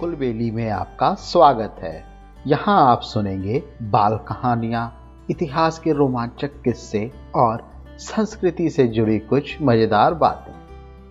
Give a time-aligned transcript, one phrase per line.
[0.00, 2.04] कुलबेली में आपका स्वागत है।
[2.46, 4.82] यहाँ आप सुनेंगे बाल कहानियाँ,
[5.30, 7.64] इतिहास के रोमांचक किस्से और
[7.98, 10.52] संस्कृति से जुड़ी कुछ मज़ेदार बातें।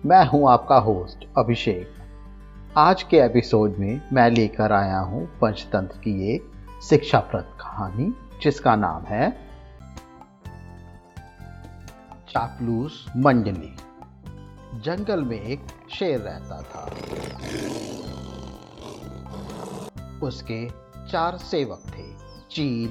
[0.08, 6.34] मैं हूँ आपका होस्ट अभिषेक। आज के एपिसोड में मैं लेकर आया हूँ पंचतंत्र की
[6.34, 6.50] एक
[6.82, 8.12] शिक्षाप्रद कहानी,
[8.42, 9.30] जिसका नाम है
[12.28, 13.74] चापलूस मंडली।
[14.80, 16.90] जंगल में एक शेर रहता था।
[20.22, 20.68] उसके
[21.10, 22.12] चार सेवक थे,
[22.50, 22.90] चील,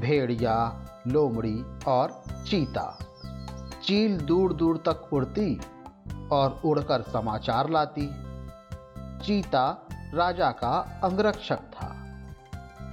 [0.00, 2.98] भेड़िया, लोमड़ी और चीता।
[3.84, 5.60] चील दूर दूर तक उड़ती
[6.32, 8.06] और उड़कर समाचार लाती।
[9.26, 11.94] चीता राजा का अंगरक्षक था।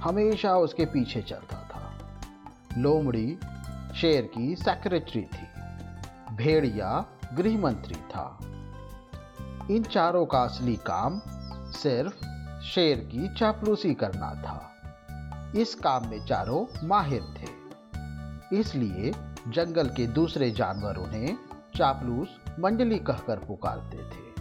[0.02, 1.92] हमेशा उसके पीछे चलता था।
[2.78, 3.38] लोमड़ी
[4.00, 5.60] शेर की सेक्रेटरी थी।
[6.36, 8.38] भेड़िया गृह मंत्री था।
[9.70, 11.20] इन चारों का असली काम
[11.70, 12.35] सिर्फ़
[12.74, 14.72] शेर की चापलूसी करना था।
[15.56, 17.56] इस काम में चारों माहिर थे।
[18.56, 19.12] इसलिए
[19.48, 21.38] जंगल के दूसरे जानवर उन्हें
[21.76, 22.28] चापलूस
[22.60, 24.32] मंडली कहकर पुकारते थे।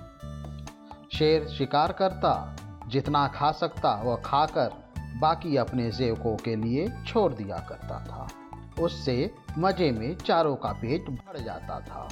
[1.18, 2.56] शेर शिकार करता,
[2.88, 4.72] जितना खा सकता वह खाकर
[5.18, 8.28] बाकी अपने सेवकों के लिए छोड़ दिया करता था।
[8.84, 12.10] उससे मज़े में चारों का पेट भर जाता था।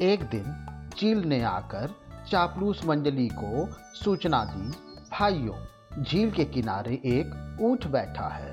[0.00, 1.90] एक दिन चील ने आकर
[2.30, 8.52] चापलूस मंडली को सूचना दी भाइयों, झील के किनारे एक ऊँट बैठा है।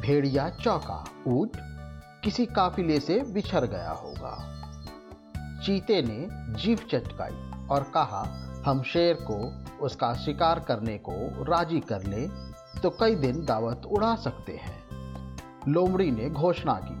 [0.00, 1.56] भेड़िया चौका, ऊँट,
[2.24, 4.32] किसी काफिले से बिछड़ गया होगा।
[5.62, 6.26] चीते ने
[6.60, 8.22] जीव चटकाई और कहा,
[8.66, 9.38] हम शेर को
[9.84, 12.26] उसका शिकार करने को राज़ी कर ले
[12.80, 14.78] तो कई दिन दावत उड़ा सकते हैं।
[15.68, 16.98] लोमड़ी ने घोषणा की,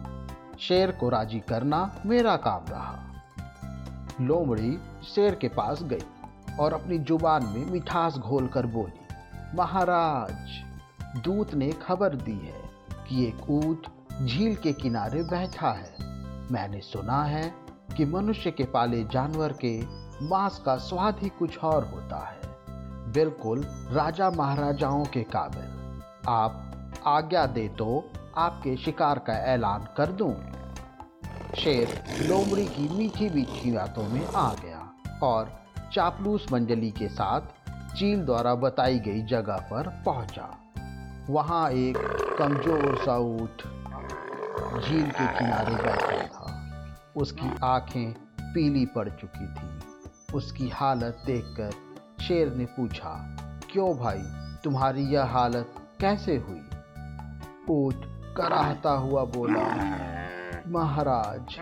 [0.58, 3.04] शेर को राज़ी करना मेरा काम रहा।
[4.20, 4.78] लोमड़ी
[5.14, 6.02] शेर के पास गई।
[6.60, 9.06] और अपनी ज़ुबान में मिठास घोलकर बोली,
[9.54, 12.62] महाराज, दूत ने खबर दी है
[13.08, 13.86] कि एक ऊँट
[14.26, 15.96] झील के किनारे बैठा है।
[16.52, 17.54] मैंने सुना है
[17.96, 19.80] कि मनुष्य के पाले जानवर के
[20.22, 22.40] मांस का स्वाद ही कुछ और होता है।
[23.12, 23.60] बिल्कुल
[23.90, 26.64] राजा महाराजाओं के काबिल। आप
[27.06, 30.34] आज्ञा दे तो आपके शिकार का ऐलान कर दूँ।
[31.56, 37.40] शेर लोमड़ी की मीठी मीठी बातों में आ गया और चापलूस मंडली के साथ
[37.96, 40.48] चील द्वारा बताई गई जगह पर पहुँचा।
[41.30, 41.96] वहाँ एक
[42.38, 43.62] कमज़ोर सा ऊट
[44.82, 46.46] झील के किनारे बैठा था।
[47.16, 48.12] उसकी आँखें
[48.42, 49.78] पीली पड़ चुकी थी।
[50.34, 51.70] उसकी हालत देखकर
[52.22, 53.36] शेर ने पूछा,
[53.70, 54.22] क्यों भाई,
[54.64, 56.62] तुम्हारी यह हालत कैसे हुई?
[57.70, 58.04] ऊट
[58.36, 59.64] कराहता हुआ बोला,
[60.68, 61.58] महाराज,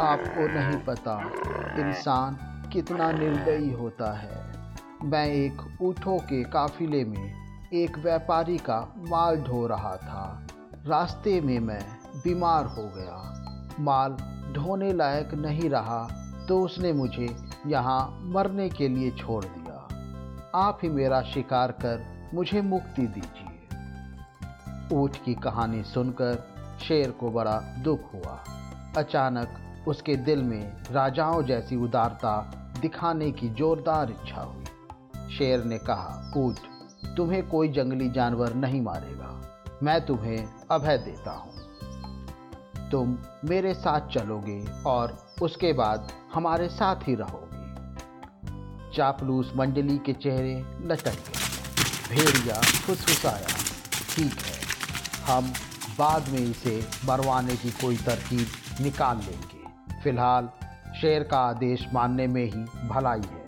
[0.00, 1.20] आपको नहीं पता,
[1.78, 2.38] इंसान
[2.72, 4.42] कितना निर्दयी होता है।
[5.04, 10.46] मैं एक ऊँटों के काफिले में एक व्यापारी का माल ढो रहा था।
[10.86, 11.80] रास्ते में मैं
[12.16, 13.16] बीमार हो गया।
[13.80, 14.16] माल
[14.52, 16.02] ढोने लायक नहीं रहा
[16.48, 17.28] तो उसने मुझे
[17.66, 19.76] यहाँ मरने के लिए छोड़ दिया।
[20.54, 22.04] आप ही मेरा शिकार कर
[22.34, 26.46] मुझे मुक्ति दीजिए। ऊँट की कहानी सुनकर
[26.80, 28.38] शेर को बड़ा दुख हुआ।
[28.96, 29.48] अचानक
[29.88, 36.56] उसके दिल में राजाओं जैसी उदारता दिखाने की जोरदार इच्छा हुई। शेर ने कहा ऊट
[37.16, 39.30] तुम्हें कोई जंगली जानवर नहीं मारेगा।
[39.82, 47.14] मैं तुम्हें अभय देता हूँ। तुम मेरे साथ चलोगे और उसके बाद हमारे साथ ही
[47.14, 47.48] रहोगे।
[48.96, 51.38] चापलूस मंडली के चेहरे लटक गए।
[52.08, 53.48] भेड़िया फुसफुसाया,
[54.10, 54.58] ठीक है,
[55.26, 55.52] हम
[55.98, 58.46] बाद में इसे मरवाने की कोई तरकीब
[58.80, 60.48] निकाल लेंगे। फ़िलहाल
[61.00, 63.44] शेर का आदेश मानने में ही भलाई है।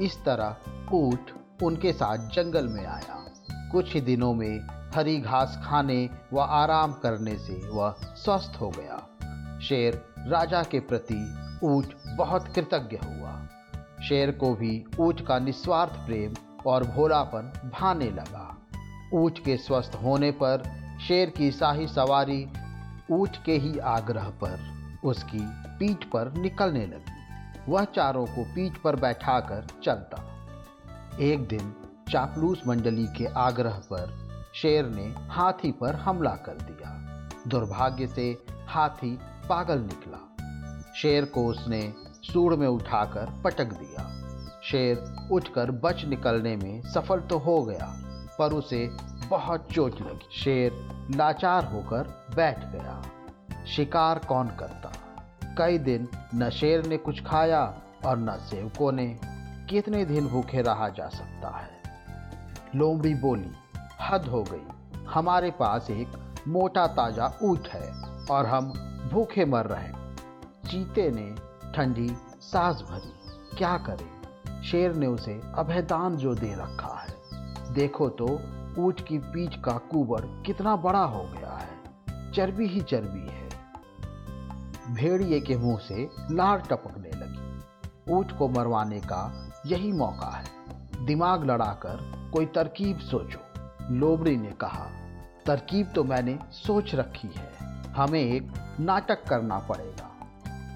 [0.00, 0.56] इस तरह
[0.92, 1.30] ऊट
[1.62, 3.26] उनके साथ जंगल में आया।
[3.72, 4.60] कुछ ही दिनों में
[4.94, 8.96] हरी घास खाने व आराम करने से वह स्वस्थ हो गया।
[9.60, 13.48] शेर राजा के प्रति ऊट बहुत कृतज्ञ हुआ।
[14.08, 16.34] शेर को भी ऊट का निस्वार्थ प्रेम
[16.66, 18.56] और भोलापन भाने लगा।
[19.14, 20.62] ऊट के स्वस्थ होने पर
[21.08, 22.48] शेर की शाही सवारी
[23.10, 25.40] ऊँट के ही आग्रह पर उसकी
[25.78, 27.18] पीठ पर निकलने लगी।
[27.72, 30.24] वह चारों को पीठ पर बैठाकर चलता।
[31.20, 31.74] एक दिन
[32.10, 36.90] चापलूस मंडली के आग्रह पर शेर ने हाथी पर हमला कर दिया।
[37.48, 39.18] दुर्भाग्य से हाथी
[39.48, 40.24] पागल निकला।
[40.96, 41.94] शेर को उसने
[42.32, 44.18] सूढ़ में उठाकर पटक दिया।
[44.64, 47.94] शेर उठकर बच निकलने में सफल तो हो गया,
[48.38, 48.90] पर उसे
[49.28, 50.72] बहुत चोट लगी। शेर
[51.16, 53.02] लाचार होकर बैठ गया।
[53.76, 54.92] शिकार कौन करता?
[55.58, 57.62] कई दिन न शेर ने कुछ खाया
[58.06, 59.06] और न सेवकों ने।
[59.70, 61.70] कितने दिन भूखे रहा जा सकता है?
[62.76, 63.50] लोमड़ी बोली,
[64.02, 66.08] हद हो गई। हमारे पास एक
[66.48, 67.92] मोटा ताज़ा ऊट है
[68.30, 68.72] और हम
[69.12, 69.92] भूखे मर रहे
[70.68, 71.34] चीते ने
[71.72, 72.08] ठंडी
[72.40, 73.12] सांस भरी,
[73.58, 74.62] क्या करे?
[74.62, 78.28] शेर ने उसे अभयदान जो दे रखा है। देखो तो
[78.78, 83.37] ऊट की पीठ का कुबर कितना बड़ा हो गया है। चर्बी ही चर्बी है।
[84.90, 91.44] भेड़िए के मुँह से लार टपकने लगी। ऊँट को मरवाने का यही मौका है। दिमाग
[91.44, 93.38] लड़ाकर कोई तरकीब सोचो।
[93.94, 94.86] लोबड़ी ने कहा,
[95.46, 97.52] तरकीब तो मैंने सोच रखी है।
[97.92, 100.10] हमें एक नाटक करना पड़ेगा।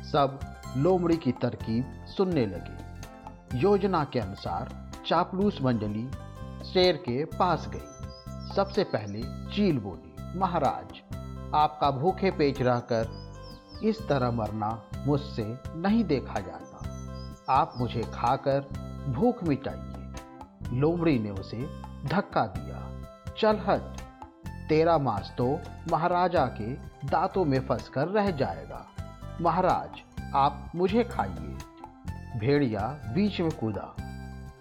[0.03, 0.41] सब
[0.77, 6.11] लोमड़ी की तरकीब सुनने लगे। योजना के अनुसार चापलूस मंडली
[6.65, 9.23] शेर के पास गई। सबसे पहले
[9.57, 11.01] चील बोली, महाराज,
[11.55, 13.22] आपका भूखे पेच रहकर
[13.85, 16.79] इस तरह मरना मुझसे नहीं देखा जाता।
[17.53, 18.61] आप मुझे खाकर
[19.09, 20.15] भूख मिटाइए।
[20.79, 23.03] लोमड़ी ने उसे धक्का दिया।
[23.39, 24.01] चल हट।
[24.69, 25.61] तेरा मांस तो
[25.93, 26.75] महाराजा के
[27.09, 28.87] दांतों में फंस कर रह जाएगा।
[29.41, 31.57] महाराज, आप मुझे खाइए।
[32.39, 33.95] भेड़िया बीच में कूदा।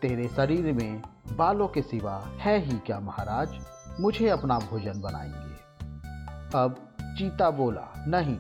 [0.02, 1.02] तेरे शरीर में
[1.38, 3.60] बालों के सिवा है ही क्या महाराज?
[4.00, 5.52] मुझे अपना भोजन बनाएँगे
[6.58, 6.76] अब
[7.18, 8.40] चीता बोला, नहीं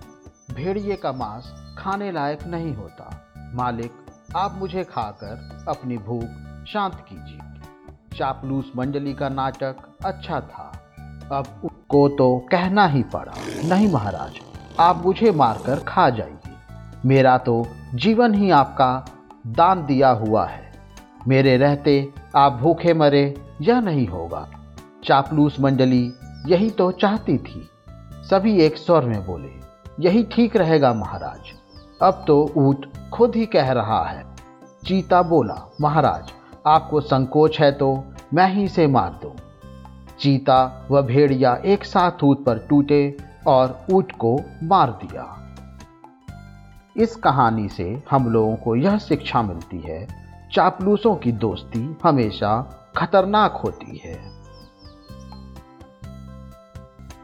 [0.49, 3.09] भेड़िए का मांस खाने लायक नहीं होता।
[3.55, 3.91] मालिक,
[4.35, 7.39] आप मुझे खाकर अपनी भूख शांत कीजिए।
[8.17, 10.71] चापलूस मंडली का नाटक अच्छा था।
[11.31, 13.33] अब को तो कहना ही पड़ा,
[13.65, 14.39] नहीं महाराज,
[14.79, 16.55] आप मुझे मारकर खा जाइए।
[17.05, 19.05] मेरा तो जीवन ही आपका
[19.47, 20.71] दान दिया हुआ है।
[21.27, 23.23] मेरे रहते आप भूखे मरे,
[23.61, 24.47] यह नहीं होगा।
[25.03, 26.13] चापलूस मंडली
[26.47, 27.69] यही तो चाहती थी।
[28.23, 29.59] सभी एक स्वर में बोले
[30.01, 31.51] यही ठीक रहेगा महाराज।
[32.01, 34.23] अब तो ऊट खुद ही कह रहा है।
[34.85, 36.31] चीता बोला, महाराज,
[36.67, 38.03] आपको संकोच है तो
[38.33, 39.35] मैं ही से मार दूँ।
[40.19, 43.17] चीता व भेड़िया एक साथ ऊट पर टूटे
[43.47, 45.37] और ऊट को मार दिया।
[46.97, 50.07] इस कहानी से हम लोगों को यह शिक्षा मिलती है,
[50.53, 52.61] चापलूसों की दोस्ती हमेशा
[52.97, 54.40] खतरनाक होती है।